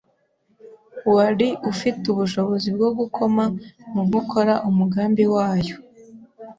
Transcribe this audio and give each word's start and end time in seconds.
wari 1.15 1.47
ufite 1.71 2.03
ubushobozi 2.13 2.67
bwo 2.75 2.89
gukoma 2.97 3.43
mu 3.91 4.01
nkokora 4.07 4.53
umugambi 4.69 5.23
wayo. 5.35 5.75